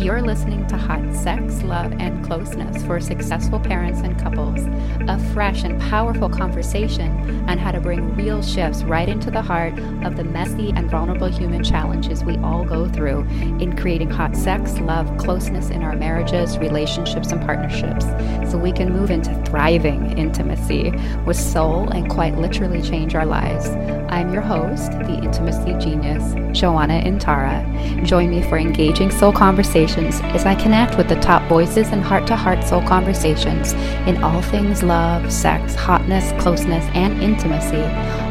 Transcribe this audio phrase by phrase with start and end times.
[0.00, 4.64] You're listening to Hot Sex, Love, and Closeness for successful parents and couples,
[5.10, 9.78] a fresh and powerful conversation on how to bring real shifts right into the heart
[10.02, 13.24] of the messy and vulnerable human challenges we all go through
[13.60, 18.06] in creating hot sex, love, closeness in our marriages, relationships, and partnerships
[18.50, 20.92] so we can move into thriving intimacy
[21.26, 23.68] with soul and quite literally change our lives.
[24.08, 28.04] I'm your host, the intimacy genius, Joanna Intara.
[28.04, 32.26] Join me for engaging soul conversations as I connect with the top voices and heart
[32.28, 33.72] to heart soul conversations
[34.06, 37.82] in all things love, sex, hotness, closeness, and intimacy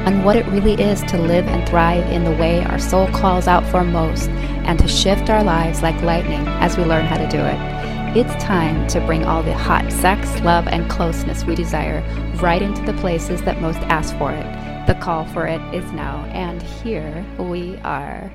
[0.05, 3.47] on what it really is to live and thrive in the way our soul calls
[3.47, 7.27] out for most and to shift our lives like lightning as we learn how to
[7.27, 7.79] do it.
[8.17, 12.01] It's time to bring all the hot sex, love, and closeness we desire
[12.41, 14.87] right into the places that most ask for it.
[14.87, 18.31] The call for it is now, and here we are.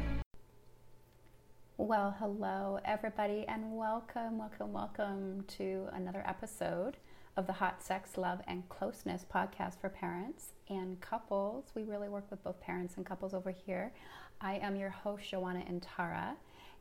[1.87, 6.97] Well, hello, everybody, and welcome, welcome, welcome to another episode
[7.37, 11.73] of the Hot Sex, Love, and Closeness podcast for parents and couples.
[11.75, 13.93] We really work with both parents and couples over here.
[14.41, 16.37] I am your host, Joanna Intara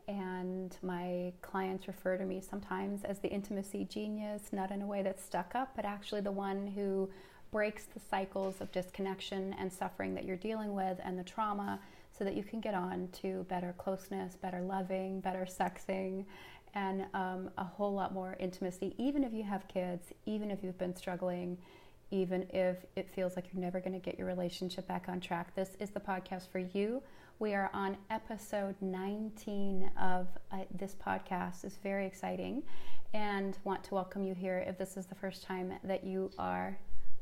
[0.08, 5.02] and my clients refer to me sometimes as the intimacy genius, not in a way
[5.02, 7.10] that's stuck up, but actually the one who
[7.52, 11.80] breaks the cycles of disconnection and suffering that you're dealing with and the trauma
[12.24, 16.26] that you can get on to better closeness, better loving, better sexing,
[16.74, 20.78] and um, a whole lot more intimacy, even if you have kids, even if you've
[20.78, 21.58] been struggling,
[22.12, 25.56] even if it feels like you're never going to get your relationship back on track.
[25.56, 27.02] This is the podcast for you
[27.40, 31.64] we are on episode 19 of uh, this podcast.
[31.64, 32.64] It's very exciting
[33.14, 36.78] and want to welcome you here if this is the first time that you are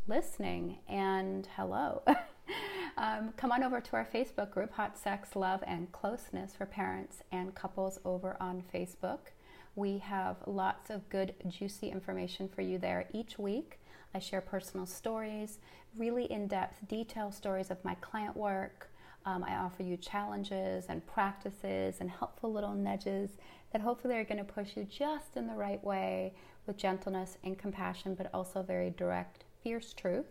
[0.07, 0.77] listening.
[0.87, 2.03] And hello.
[3.01, 7.23] um, come on over to our Facebook group, Hot Sex, Love, and Closeness for Parents
[7.31, 9.31] and Couples over on Facebook.
[9.75, 13.79] We have lots of good, juicy information for you there each week.
[14.13, 15.57] I share personal stories,
[15.97, 18.91] really in depth, detailed stories of my client work,
[19.25, 23.31] um, I offer you challenges and practices and helpful little nudges
[23.71, 26.33] that hopefully are going to push you just in the right way
[26.65, 30.25] with gentleness and compassion, but also very direct, fierce truth,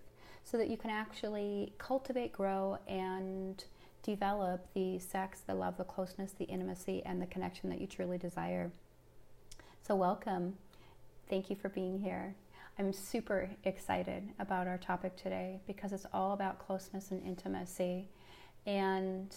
[0.45, 3.65] so that you can actually cultivate, grow, and
[4.03, 8.19] develop the sex, the love, the closeness, the intimacy, and the connection that you truly
[8.19, 8.71] desire.
[9.87, 10.55] So, welcome.
[11.29, 12.35] Thank you for being here.
[12.79, 18.09] I'm super excited about our topic today because it's all about closeness and intimacy.
[18.67, 19.35] And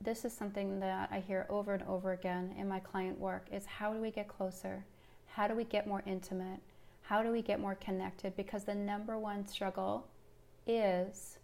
[0.00, 3.64] this is something that I hear over and over again in my client work is
[3.64, 4.84] how do we get closer?
[5.26, 6.60] How do we get more intimate?
[7.02, 8.36] How do we get more connected?
[8.36, 10.06] Because the number one struggle
[10.66, 11.38] is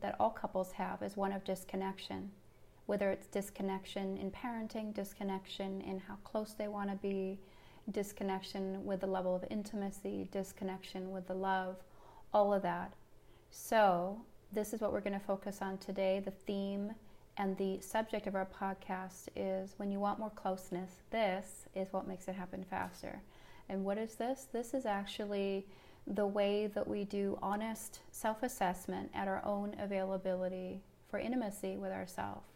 [0.00, 2.30] that all couples have is one of disconnection.
[2.86, 7.38] Whether it's disconnection in parenting, disconnection in how close they want to be,
[7.90, 11.76] disconnection with the level of intimacy, disconnection with the love,
[12.32, 12.92] all of that.
[13.50, 14.20] So,
[14.52, 16.20] this is what we're going to focus on today.
[16.24, 16.92] The theme
[17.36, 22.08] and the subject of our podcast is when you want more closeness, this is what
[22.08, 23.22] makes it happen faster.
[23.68, 24.46] And what is this?
[24.52, 25.66] This is actually
[26.06, 31.92] the way that we do honest self assessment at our own availability for intimacy with
[31.92, 32.46] ourselves.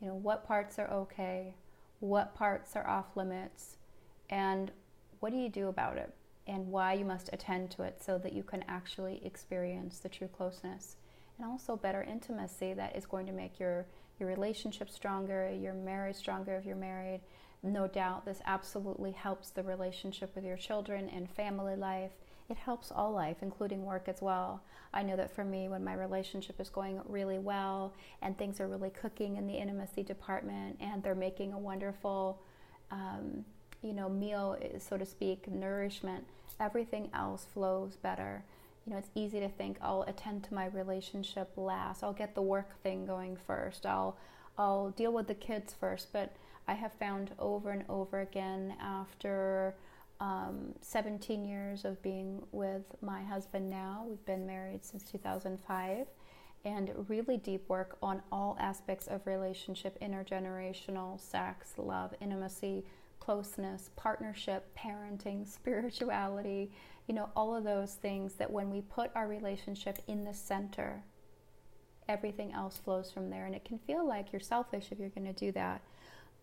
[0.00, 1.54] You know, what parts are okay,
[2.00, 3.76] what parts are off limits,
[4.30, 4.70] and
[5.20, 6.12] what do you do about it,
[6.46, 10.28] and why you must attend to it so that you can actually experience the true
[10.28, 10.96] closeness
[11.38, 13.86] and also better intimacy that is going to make your
[14.20, 17.20] your relationship stronger, your marriage stronger if you're married.
[17.64, 22.12] No doubt this absolutely helps the relationship with your children and family life.
[22.48, 24.62] It helps all life, including work as well.
[24.92, 28.68] I know that for me, when my relationship is going really well and things are
[28.68, 32.42] really cooking in the intimacy department and they're making a wonderful,
[32.90, 33.44] um,
[33.82, 36.24] you know, meal, so to speak, nourishment,
[36.60, 38.44] everything else flows better
[38.86, 42.02] you know, it's easy to think I'll attend to my relationship last.
[42.02, 43.86] I'll get the work thing going first.
[43.86, 44.16] I'll
[44.58, 46.12] I'll deal with the kids first.
[46.12, 46.36] But
[46.68, 49.74] I have found over and over again after
[50.20, 56.06] um, 17 years of being with my husband now, we've been married since 2005,
[56.64, 62.84] and really deep work on all aspects of relationship intergenerational, sex, love, intimacy,
[63.20, 66.70] closeness, partnership, parenting, spirituality
[67.06, 71.02] you know, all of those things that when we put our relationship in the center,
[72.08, 73.46] everything else flows from there.
[73.46, 75.82] And it can feel like you're selfish if you're going to do that.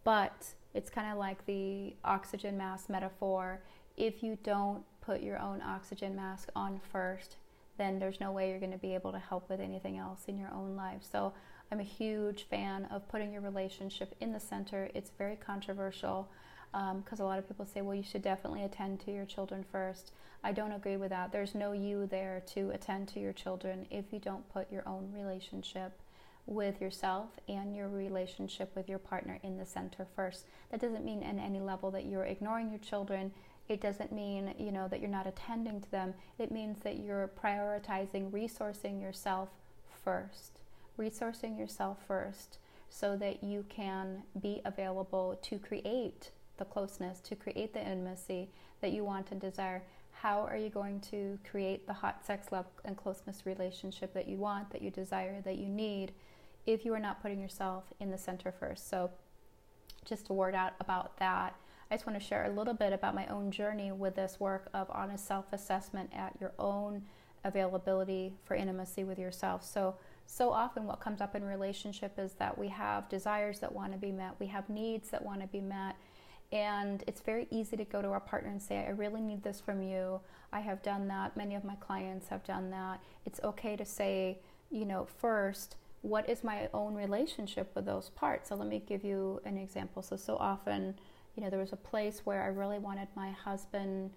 [0.04, 3.62] But it's kind of like the oxygen mask metaphor.
[3.98, 7.38] If you don't put your own oxygen mask on first,
[7.78, 10.38] then there's no way you're going to be able to help with anything else in
[10.38, 11.02] your own life.
[11.10, 11.34] So
[11.72, 14.90] I'm a huge fan of putting your relationship in the center.
[14.94, 16.30] It's very controversial.
[16.72, 19.66] because um, a lot of people say, well, you should definitely attend to your children
[19.72, 20.14] first.
[20.44, 21.32] I don't agree with that.
[21.32, 25.12] There's no you there to attend to your children if you don't put your own
[25.14, 26.01] relationship
[26.46, 30.46] with yourself and your relationship with your partner in the center first.
[30.70, 33.32] That doesn't mean in any level that you're ignoring your children.
[33.70, 36.14] It doesn't mean, you know, that you're not attending to them.
[36.40, 39.50] It means that you're prioritizing resourcing yourself
[40.04, 40.60] first.
[41.00, 42.58] Resourcing yourself first
[42.90, 48.50] so that you can be available to create the closeness, to create the intimacy
[48.82, 49.82] that you want and desire.
[50.12, 54.38] How are you going to create the hot sex, love, and closeness relationship that you
[54.38, 56.12] want, that you desire, that you need,
[56.66, 58.90] if you are not putting yourself in the center first?
[58.90, 59.12] So,
[60.06, 61.56] just a word out about that.
[61.90, 64.70] I just want to share a little bit about my own journey with this work
[64.74, 67.04] of honest self assessment at your own
[67.44, 69.64] availability for intimacy with yourself.
[69.64, 73.92] So, so often what comes up in relationship is that we have desires that want
[73.92, 75.96] to be met, we have needs that want to be met,
[76.52, 79.62] and it's very easy to go to our partner and say, I really need this
[79.62, 80.20] from you.
[80.52, 81.38] I have done that.
[81.38, 83.00] Many of my clients have done that.
[83.26, 88.50] It's okay to say, you know, first, what is my own relationship with those parts?
[88.50, 90.02] So let me give you an example.
[90.02, 90.96] So, so often,
[91.36, 94.12] you know, there was a place where I really wanted my husband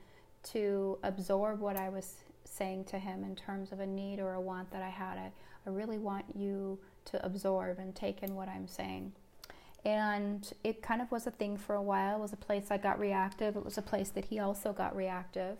[0.52, 4.40] to absorb what I was saying to him in terms of a need or a
[4.40, 5.18] want that I had.
[5.18, 5.32] I,
[5.66, 9.12] I really want you to absorb and take in what I'm saying.
[9.84, 12.16] And it kind of was a thing for a while.
[12.16, 13.56] It was a place I got reactive.
[13.56, 15.58] It was a place that he also got reactive.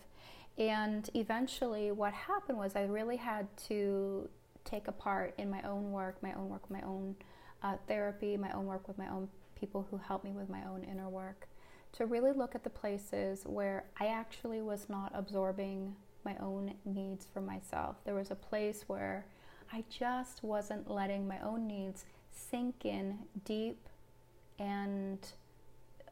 [0.57, 4.29] And eventually, what happened was I really had to
[4.65, 7.15] take a part in my own work, my own work, my own
[7.63, 10.85] uh, therapy, my own work with my own people who help me with my own
[10.85, 11.49] inner work,
[11.93, 15.95] to really look at the places where I actually was not absorbing
[16.25, 17.97] my own needs for myself.
[18.05, 19.27] There was a place where
[19.73, 23.89] I just wasn't letting my own needs sink in deep
[24.59, 25.19] and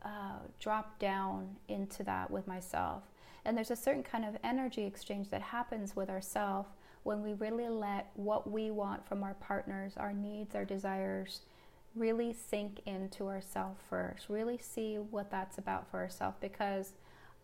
[0.04, 3.02] uh, drop down into that with myself.
[3.44, 6.66] And there's a certain kind of energy exchange that happens with ourself
[7.02, 11.40] when we really let what we want from our partners, our needs, our desires,
[11.94, 14.28] really sink into ourselves first.
[14.28, 16.93] Really see what that's about for ourselves because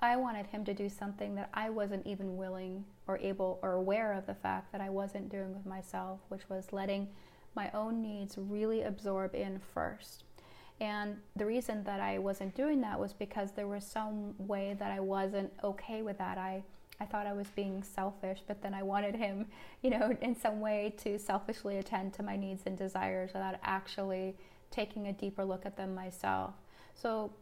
[0.00, 4.12] I wanted him to do something that I wasn't even willing or able or aware
[4.12, 7.08] of the fact that I wasn't doing with myself, which was letting
[7.55, 10.22] my own needs really absorb in first.
[10.81, 14.93] And the reason that I wasn't doing that was because there was some way that
[14.93, 16.38] I wasn't okay with that.
[16.38, 16.62] I
[17.00, 19.46] I thought I was being selfish, but then I wanted him,
[19.82, 24.36] you know, in some way to selfishly attend to my needs and desires without actually
[24.70, 26.54] taking a deeper look at them myself.
[26.94, 27.32] So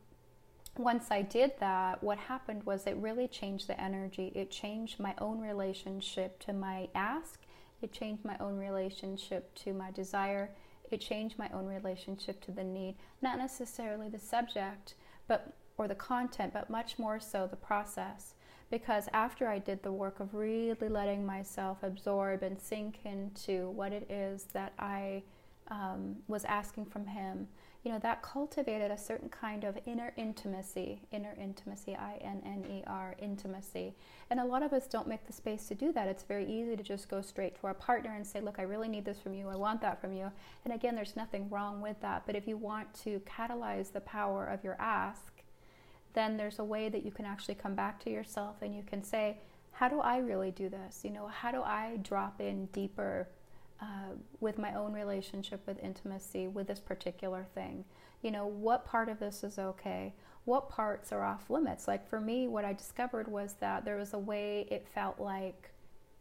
[0.77, 4.31] once I did that, what happened was it really changed the energy.
[4.35, 7.41] It changed my own relationship to my ask.
[7.81, 10.51] It changed my own relationship to my desire
[10.91, 14.95] it changed my own relationship to the need, not necessarily the subject,
[15.27, 18.35] but or the content, but much more so the process.
[18.71, 23.93] Because after I did the work of really letting myself absorb and sink into what
[23.93, 25.23] it is that I
[25.69, 27.49] um, was asking from him,
[27.87, 32.65] you know, that cultivated a certain kind of inner intimacy, inner intimacy, I N N
[32.69, 33.95] E R, intimacy.
[34.29, 36.09] And a lot of us don't make the space to do that.
[36.09, 38.89] It's very easy to just go straight to our partner and say, Look, I really
[38.89, 39.49] need this from you.
[39.49, 40.33] I want that from you.
[40.65, 42.25] And again, there's nothing wrong with that.
[42.27, 45.36] But if you want to catalyze the power of your ask,
[46.17, 49.05] then there's a way that you can actually come back to yourself and you can
[49.05, 49.39] say,
[49.71, 51.03] How do I really do this?
[51.05, 53.29] You know, how do I drop in deeper?
[53.81, 57.85] uh, with my own relationship with intimacy with this particular thing.
[58.23, 60.15] You know, what part of this is okay?
[60.45, 61.87] What parts are off limits?
[61.87, 65.71] Like for me, what I discovered was that there was a way it felt like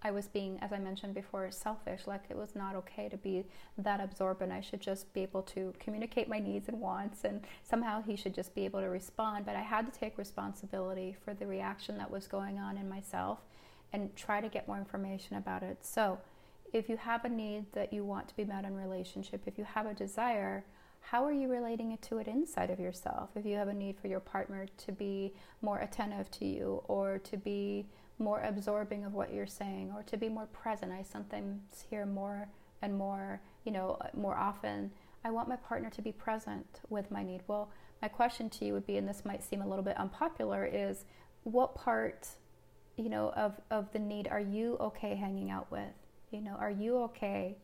[0.02, 2.06] I was being, as I mentioned before, selfish.
[2.06, 3.46] Like it was not okay to be
[3.78, 4.52] that absorbent.
[4.52, 8.36] I should just be able to communicate my needs and wants, and somehow he should
[8.36, 9.46] just be able to respond.
[9.46, 13.40] But I had to take responsibility for the reaction that was going on in myself
[13.94, 15.80] and try to get more information about it.
[15.82, 16.20] So,
[16.74, 19.64] if you have a need that you want to be met in relationship, if you
[19.64, 20.66] have a desire,
[21.00, 23.30] how are you relating it to it inside of yourself?
[23.36, 27.20] If you have a need for your partner to be more attentive to you or
[27.20, 27.86] to be
[28.18, 32.48] more absorbing of what you're saying or to be more present, I sometimes hear more
[32.82, 34.92] and more, you know, uh, more often,
[35.24, 37.42] I want my partner to be present with my need.
[37.48, 37.70] Well,
[38.02, 41.06] my question to you would be, and this might seem a little bit unpopular, is
[41.44, 42.28] what part,
[42.96, 45.94] you know, of, of the need are you okay hanging out with?
[46.32, 47.56] You know, are you okay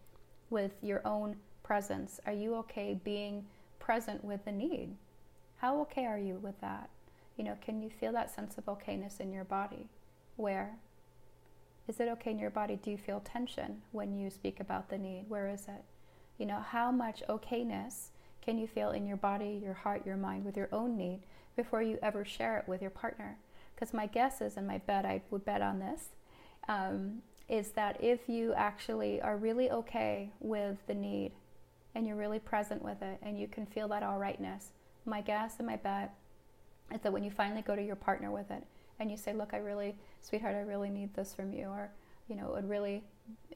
[0.49, 2.19] with your own presence?
[2.25, 3.45] Are you okay being
[3.79, 4.95] present with the need?
[5.57, 6.89] How okay are you with that?
[7.37, 9.87] You know, can you feel that sense of okayness in your body?
[10.41, 10.77] Where?
[11.87, 12.79] Is it okay in your body?
[12.81, 15.25] Do you feel tension when you speak about the need?
[15.27, 15.83] Where is it?
[16.37, 18.09] You know, how much okayness
[18.41, 21.21] can you feel in your body, your heart, your mind with your own need?
[21.55, 23.37] before you ever share it with your partner.
[23.75, 26.09] Because my guess is, and my bet, I would bet on this,
[26.67, 31.31] um, is that if you actually are really okay with the need
[31.93, 34.71] and you're really present with it and you can feel that all rightness,
[35.05, 36.13] my guess and my bet
[36.93, 38.63] is that when you finally go to your partner with it
[39.01, 41.91] and you say, Look, I really, sweetheart, I really need this from you, or,
[42.27, 43.03] you know, it really,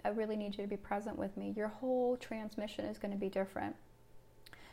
[0.04, 3.18] I really need you to be present with me, your whole transmission is going to
[3.18, 3.75] be different.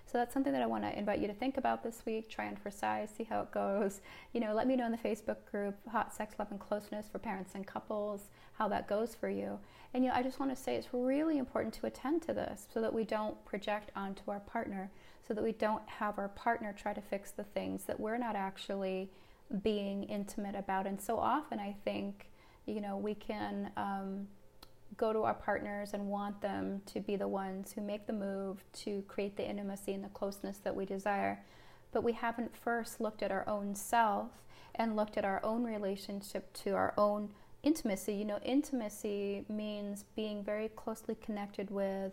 [0.05, 2.29] So that's something that I want to invite you to think about this week.
[2.29, 4.01] Try and for size, see how it goes.
[4.33, 7.19] You know, let me know in the Facebook group, Hot Sex, Love, and Closeness for
[7.19, 9.59] Parents and Couples, how that goes for you.
[9.95, 12.67] And, you know, I just want to say it's really important to attend to this
[12.73, 14.91] so that we don't project onto our partner,
[15.27, 18.37] so that we don't have our partner try to fix the things that we're not
[18.37, 19.11] actually
[19.63, 20.87] being intimate about.
[20.87, 22.31] And so often I think,
[22.67, 23.71] you know, we can.
[23.77, 24.29] Um,
[24.97, 28.63] go to our partners and want them to be the ones who make the move
[28.73, 31.43] to create the intimacy and the closeness that we desire.
[31.93, 34.31] But we haven't first looked at our own self
[34.75, 37.31] and looked at our own relationship to our own
[37.63, 38.15] intimacy.
[38.15, 42.13] You know, intimacy means being very closely connected with.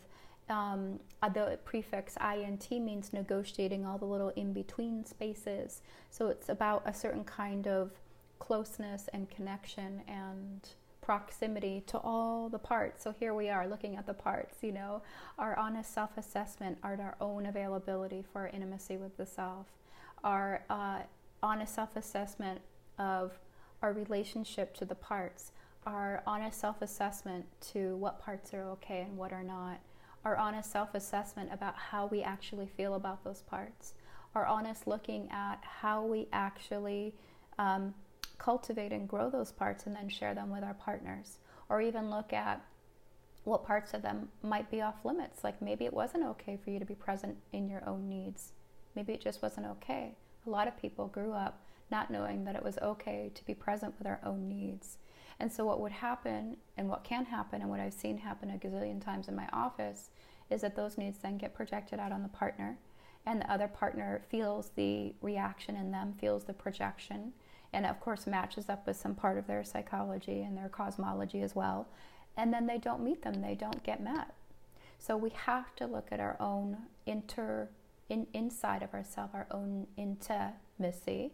[0.50, 5.82] Um, the prefix int means negotiating all the little in between spaces.
[6.10, 7.92] So it's about a certain kind of
[8.40, 10.68] closeness and connection and
[11.02, 13.04] proximity to all the parts.
[13.04, 15.02] So here we are looking at the parts, you know,
[15.38, 19.66] our honest self assessment, our own availability for intimacy with the self,
[20.24, 21.00] our uh,
[21.42, 22.62] honest self assessment
[22.98, 23.40] of
[23.82, 25.52] our relationship to the parts,
[25.86, 29.80] our honest self assessment to what parts are okay and what are not,
[30.26, 33.94] our honest self assessment about how we actually feel about those parts,
[34.36, 37.14] our honest looking at how we actually.
[37.58, 37.94] Um,
[38.40, 41.38] cultivate and grow those parts and then share them with our partners.
[41.68, 42.66] Or even look at
[43.44, 45.44] what parts of them might be off limits.
[45.44, 48.54] Like maybe it wasn't okay for you to be present in your own needs.
[48.96, 50.16] Maybe it just wasn't okay.
[50.48, 51.62] A lot of people grew up
[51.92, 54.98] not knowing that it was okay to be present with our own needs.
[55.40, 58.58] And so, what would happen, and what can happen, and what I've seen happen a
[58.58, 60.10] gazillion times in my office,
[60.50, 62.78] is that those needs then get projected out on the partner,
[63.26, 67.32] and the other partner feels the reaction in them, feels the projection,
[67.72, 71.56] and of course matches up with some part of their psychology and their cosmology as
[71.56, 71.88] well.
[72.36, 74.34] And then they don't meet them, they don't get met.
[74.98, 77.70] So we have to look at our own inter
[78.10, 81.32] in, inside of ourselves, our own intimacy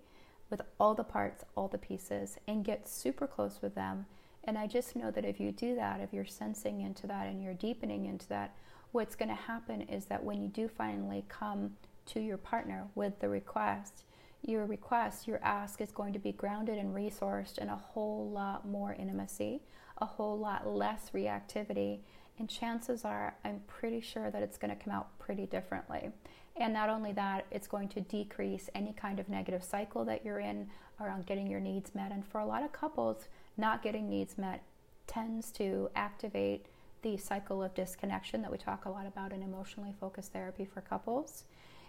[0.56, 4.06] with all the parts, all the pieces, and get super close with them.
[4.46, 7.44] And I just know that if you do that, if you're sensing into that and
[7.44, 8.56] you're deepening into that,
[8.94, 13.20] what's going to happen is that when you do finally come to your partner with
[13.20, 14.06] the request,
[14.44, 18.66] your request, your ask is going to be grounded and resourced in a whole lot
[18.66, 19.62] more intimacy,
[19.98, 22.00] a whole lot less reactivity,
[22.38, 26.12] and chances are, I'm pretty sure that it's going to come out pretty differently.
[26.58, 30.40] And not only that, it's going to decrease any kind of negative cycle that you're
[30.40, 32.12] in around getting your needs met.
[32.12, 33.28] And for a lot of couples,
[33.58, 34.64] not getting needs met
[35.08, 36.66] tends to activate
[37.02, 40.82] the cycle of disconnection that we talk a lot about in emotionally focused therapy for
[40.82, 41.44] couples.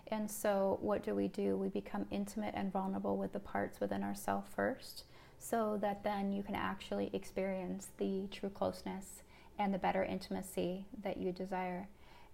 [0.09, 1.57] And so, what do we do?
[1.57, 5.05] We become intimate and vulnerable with the parts within ourselves first,
[5.39, 9.23] so that then you can actually experience the true closeness
[9.59, 11.89] and the better intimacy that you desire.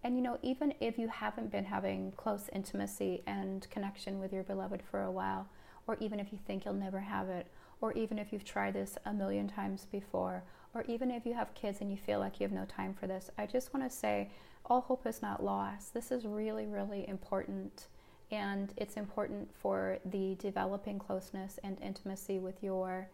[0.05, 4.43] And you know, even if you haven't been having close intimacy and connection with your
[4.43, 5.49] beloved for a while,
[5.87, 7.47] or even if you think you'll never have it,
[7.81, 10.43] or even if you've tried this a million times before,
[10.75, 13.07] or even if you have kids and you feel like you have no time for
[13.07, 14.31] this, I just want to say
[14.67, 15.93] all hope is not lost.
[15.93, 17.88] This is really, really important.
[18.31, 23.09] And it's important for the developing closeness and intimacy with your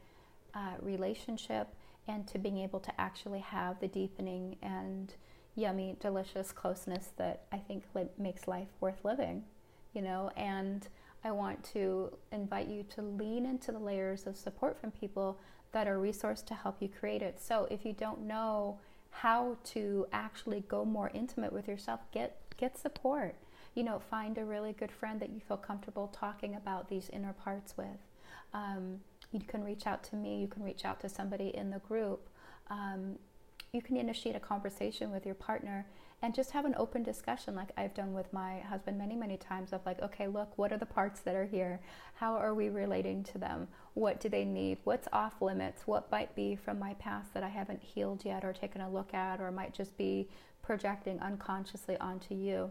[0.54, 1.68] uh, relationship
[2.08, 5.14] and to being able to actually have the deepening and
[5.54, 9.44] yummy, delicious closeness that I think li- makes life worth living,
[9.92, 10.30] you know.
[10.36, 10.88] And
[11.24, 15.38] I want to invite you to lean into the layers of support from people
[15.72, 17.40] that are resourced to help you create it.
[17.40, 18.78] So if you don't know
[19.10, 23.36] how to actually go more intimate with yourself, get get support.
[23.74, 27.32] You know, find a really good friend that you feel comfortable talking about these inner
[27.32, 27.86] parts with.
[28.52, 29.00] Um,
[29.32, 30.40] you can reach out to me.
[30.40, 32.28] You can reach out to somebody in the group.
[32.70, 33.18] Um,
[33.72, 35.86] you can initiate a conversation with your partner
[36.20, 39.72] and just have an open discussion like I've done with my husband many, many times
[39.72, 41.80] of like, okay, look, what are the parts that are here?
[42.14, 43.68] How are we relating to them?
[43.94, 44.78] What do they need?
[44.84, 45.86] What's off limits?
[45.86, 49.14] What might be from my past that I haven't healed yet or taken a look
[49.14, 50.28] at or might just be
[50.60, 52.70] projecting unconsciously onto you?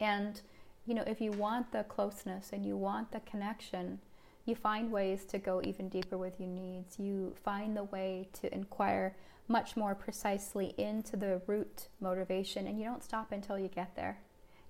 [0.00, 0.40] And,
[0.84, 4.00] you know, if you want the closeness and you want the connection,
[4.44, 6.98] you find ways to go even deeper with your needs.
[6.98, 9.16] You find the way to inquire
[9.48, 14.18] much more precisely into the root motivation, and you don't stop until you get there.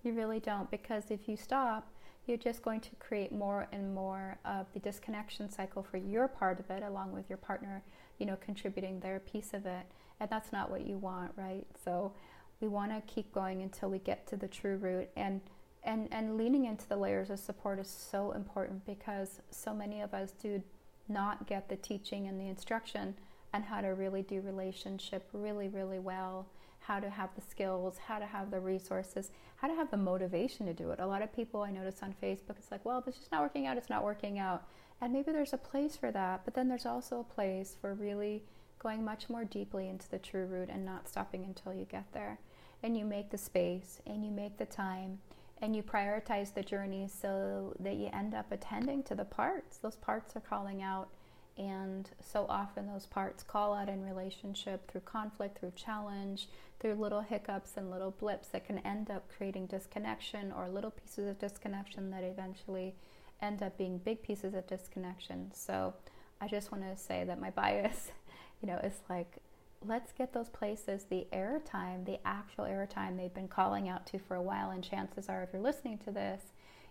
[0.02, 1.88] You really don't, because if you stop,
[2.26, 6.60] you're just going to create more and more of the disconnection cycle for your part
[6.60, 7.82] of it, along with your partner,
[8.18, 9.86] you know, contributing their piece of it.
[10.20, 11.66] And that's not what you want, right?
[11.84, 12.12] So
[12.60, 15.08] we want to keep going until we get to the true root.
[15.16, 15.40] And
[15.84, 20.14] and and leaning into the layers of support is so important because so many of
[20.14, 20.62] us do
[21.08, 23.14] not get the teaching and the instruction
[23.52, 26.46] on how to really do relationship really really well
[26.80, 30.66] how to have the skills how to have the resources how to have the motivation
[30.66, 30.98] to do it.
[30.98, 33.66] A lot of people i notice on facebook it's like well this is not working
[33.66, 34.64] out it's not working out.
[35.00, 38.44] And maybe there's a place for that but then there's also a place for really
[38.82, 42.38] going much more deeply into the true root and not stopping until you get there.
[42.82, 45.20] And you make the space and you make the time
[45.62, 49.78] and you prioritize the journey so that you end up attending to the parts.
[49.78, 51.08] Those parts are calling out,
[51.56, 56.48] and so often those parts call out in relationship through conflict, through challenge,
[56.80, 61.28] through little hiccups and little blips that can end up creating disconnection or little pieces
[61.28, 62.96] of disconnection that eventually
[63.40, 65.52] end up being big pieces of disconnection.
[65.54, 65.94] So
[66.40, 68.10] I just want to say that my bias,
[68.60, 69.36] you know, is like
[69.86, 74.36] let's get those places the airtime, the actual airtime they've been calling out to for
[74.36, 74.70] a while.
[74.70, 76.42] And chances are, if you're listening to this,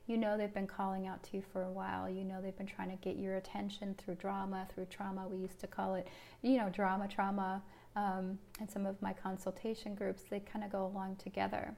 [0.07, 2.09] you know they've been calling out to you for a while.
[2.09, 5.27] You know they've been trying to get your attention through drama, through trauma.
[5.27, 6.07] We used to call it,
[6.41, 7.61] you know, drama, trauma.
[7.95, 11.75] Um, and some of my consultation groups, they kind of go along together.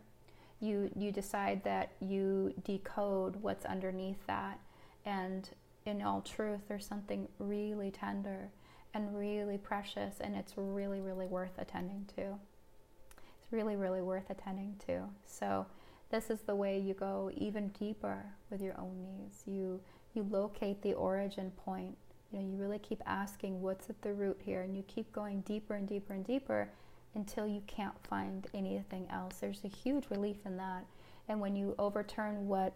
[0.59, 4.59] You you decide that you decode what's underneath that,
[5.05, 5.49] and
[5.85, 8.49] in all truth, there's something really tender
[8.93, 12.21] and really precious, and it's really, really worth attending to.
[12.21, 15.03] It's really, really worth attending to.
[15.25, 15.65] So,
[16.11, 19.43] this is the way you go even deeper with your own needs.
[19.47, 19.81] You
[20.13, 21.97] you locate the origin point.
[22.31, 25.41] You know, you really keep asking what's at the root here, and you keep going
[25.41, 26.69] deeper and deeper and deeper
[27.15, 29.37] until you can't find anything else.
[29.39, 30.85] There's a huge relief in that.
[31.27, 32.73] And when you overturn what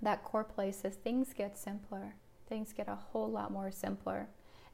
[0.00, 2.14] that core place is, things get simpler.
[2.48, 4.28] Things get a whole lot more simpler.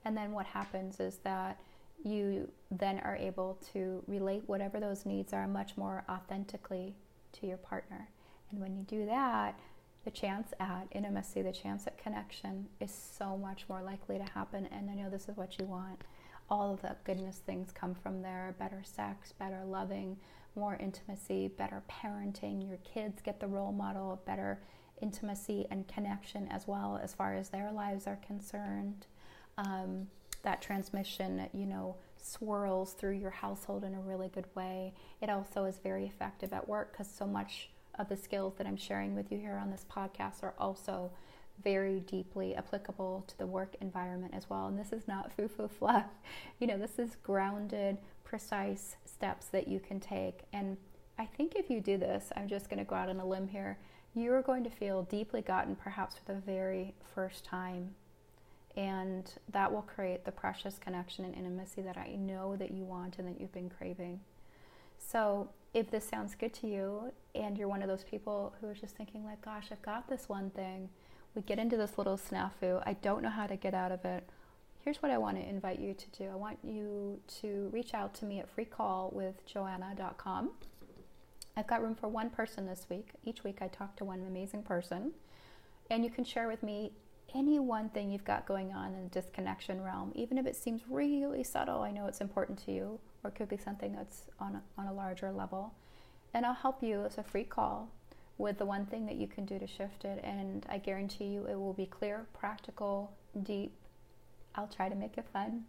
[0.05, 1.59] And then what happens is that
[2.05, 6.95] you then are able to relate whatever those needs are much more authentically
[7.33, 8.09] to your partner.
[8.51, 9.59] And when you do that,
[10.05, 14.69] the chance at intimacy, the chance at connection is so much more likely to happen.
[14.73, 16.03] And I know this is what you want.
[16.49, 20.17] All of the goodness things come from there better sex, better loving,
[20.57, 22.67] more intimacy, better parenting.
[22.67, 24.61] Your kids get the role model of better
[25.03, 29.07] intimacy and connection as well as far as their lives are concerned
[29.59, 30.07] um,
[30.43, 34.95] that transmission, you know, swirls through your household in a really good way.
[35.21, 37.69] It also is very effective at work because so much
[37.99, 41.11] of the skills that I'm sharing with you here on this podcast are also
[41.63, 44.69] very deeply applicable to the work environment as well.
[44.69, 46.07] And this is not foo foo fluff.
[46.61, 50.43] You know, this is grounded, precise steps that you can take.
[50.53, 50.77] And
[51.19, 53.49] I think if you do this, I'm just going to go out on a limb
[53.49, 53.79] here,
[54.15, 57.95] you are going to feel deeply gotten perhaps for the very first time
[58.79, 63.19] and that will create the precious connection and intimacy that I know that you want
[63.19, 64.21] and that you've been craving.
[64.99, 68.81] So, if this sounds good to you and you're one of those people who is
[68.81, 70.89] just thinking like, gosh, I've got this one thing,
[71.35, 74.23] we get into this little snafu, I don't know how to get out of it.
[74.85, 76.31] Here's what I want to invite you to do.
[76.31, 80.51] I want you to reach out to me at freecallwithjoanna.com.
[81.57, 83.09] I've got room for one person this week.
[83.25, 85.11] Each week I talk to one amazing person.
[85.91, 86.93] And you can share with me
[87.35, 90.83] any one thing you've got going on in the disconnection realm, even if it seems
[90.89, 94.57] really subtle, I know it's important to you, or it could be something that's on
[94.57, 95.75] a, on a larger level.
[96.33, 97.91] And I'll help you as a free call
[98.39, 100.21] with the one thing that you can do to shift it.
[100.25, 103.13] And I guarantee you it will be clear, practical,
[103.43, 103.73] deep.
[104.55, 105.65] I'll try to make it fun.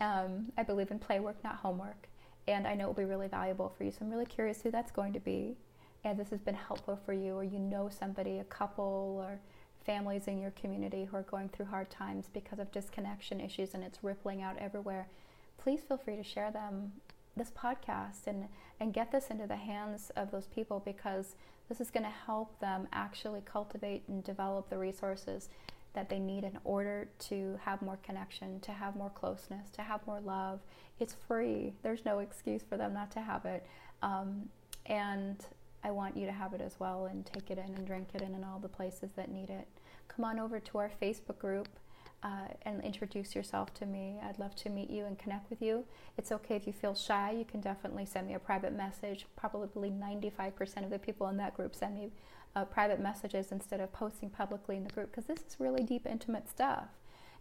[0.00, 2.08] Um, I believe in play work, not homework.
[2.46, 3.90] And I know it will be really valuable for you.
[3.90, 5.56] So I'm really curious who that's going to be.
[6.04, 9.40] And this has been helpful for you, or you know somebody, a couple, or
[9.84, 13.82] families in your community who are going through hard times because of disconnection issues and
[13.82, 15.08] it's rippling out everywhere,
[15.58, 16.92] please feel free to share them
[17.36, 18.46] this podcast and
[18.80, 21.36] and get this into the hands of those people because
[21.68, 25.48] this is going to help them actually cultivate and develop the resources
[25.94, 30.04] that they need in order to have more connection, to have more closeness, to have
[30.06, 30.60] more love.
[30.98, 31.72] It's free.
[31.82, 33.64] There's no excuse for them not to have it.
[34.02, 34.48] Um,
[34.86, 35.44] and
[35.84, 38.22] I want you to have it as well and take it in and drink it
[38.22, 39.68] in and all the places that need it.
[40.08, 41.68] Come on over to our Facebook group
[42.22, 44.18] uh, and introduce yourself to me.
[44.22, 45.84] I'd love to meet you and connect with you.
[46.16, 49.26] It's okay if you feel shy, you can definitely send me a private message.
[49.36, 52.10] Probably 95% of the people in that group send me
[52.56, 56.06] uh, private messages instead of posting publicly in the group because this is really deep,
[56.06, 56.88] intimate stuff.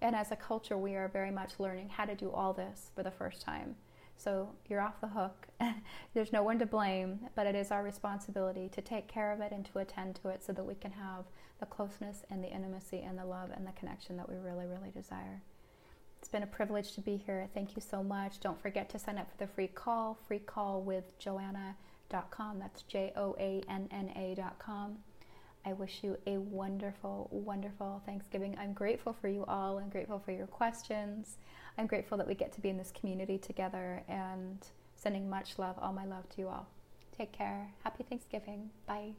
[0.01, 3.03] And as a culture, we are very much learning how to do all this for
[3.03, 3.75] the first time.
[4.17, 5.47] So you're off the hook.
[6.13, 9.51] There's no one to blame, but it is our responsibility to take care of it
[9.51, 11.25] and to attend to it so that we can have
[11.59, 14.91] the closeness and the intimacy and the love and the connection that we really, really
[14.91, 15.41] desire.
[16.19, 17.49] It's been a privilege to be here.
[17.53, 18.39] Thank you so much.
[18.39, 22.59] Don't forget to sign up for the free call, free call with joanna.com.
[22.59, 24.99] That's J O A N N A.com.
[25.65, 28.57] I wish you a wonderful, wonderful Thanksgiving.
[28.59, 29.79] I'm grateful for you all.
[29.79, 31.37] I'm grateful for your questions.
[31.77, 34.57] I'm grateful that we get to be in this community together and
[34.95, 36.67] sending much love, all my love to you all.
[37.17, 37.71] Take care.
[37.83, 38.71] Happy Thanksgiving.
[38.87, 39.13] Bye.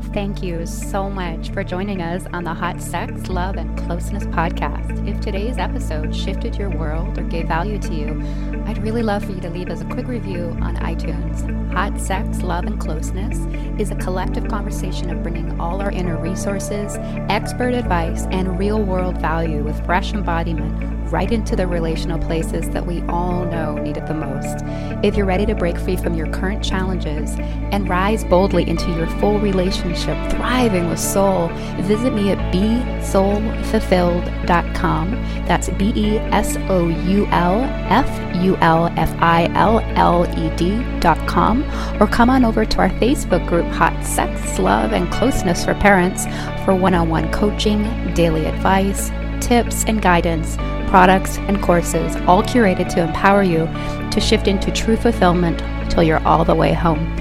[0.00, 5.08] Thank you so much for joining us on the Hot Sex, Love, and Closeness podcast.
[5.08, 9.32] If today's episode shifted your world or gave value to you, I'd really love for
[9.32, 11.72] you to leave us a quick review on iTunes.
[11.72, 13.38] Hot Sex, Love, and Closeness
[13.80, 16.96] is a collective conversation of bringing all our inner resources,
[17.28, 22.86] expert advice, and real world value with fresh embodiment right into the relational places that
[22.86, 24.64] we all know need it the most.
[25.04, 29.06] If you're ready to break free from your current challenges and rise boldly into your
[29.20, 29.38] full
[29.82, 31.48] relationship, thriving with soul,
[31.82, 35.10] visit me at besoulfulfilled.com.
[35.46, 38.08] That's B E S O U L F
[38.42, 41.62] U L F I L L E D.com,
[42.00, 46.26] or come on over to our Facebook group, Hot Sex, Love, and Closeness for Parents,
[46.64, 47.82] for one on one coaching,
[48.14, 50.56] daily advice, tips, and guidance
[50.88, 53.66] products, and courses, all curated to empower you
[54.10, 57.16] to shift into true fulfillment till you're all the way home.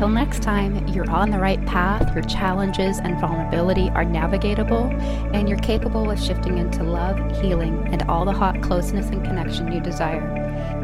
[0.00, 4.90] Until next time, you're on the right path, your challenges and vulnerability are navigatable,
[5.34, 9.70] and you're capable of shifting into love, healing, and all the hot closeness and connection
[9.70, 10.24] you desire.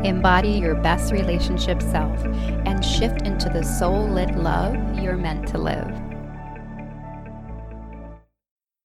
[0.04, 2.22] Embody your best relationship self
[2.66, 6.05] and shift into the soul lit love you're meant to live.